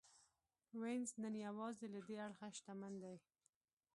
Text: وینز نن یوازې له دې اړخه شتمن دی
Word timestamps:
وینز 0.81 1.11
نن 1.23 1.35
یوازې 1.47 1.85
له 1.93 1.99
دې 2.07 2.15
اړخه 2.25 2.47
شتمن 2.57 2.93
دی 3.03 3.15